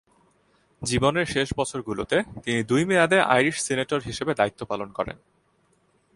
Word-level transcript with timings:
জীবনের 0.81 1.25
শেষ 1.25 1.47
বছরগুলোতে 1.57 2.17
তিনি 2.43 2.59
দুই 2.63 2.81
মেয়াদে 2.85 3.17
আইরিশ 3.33 3.57
সিনেটর 3.61 3.99
হিসেবে 4.05 4.31
দায়িত্ব 4.33 4.61
পালন 4.65 4.89
করেন। 4.91 5.17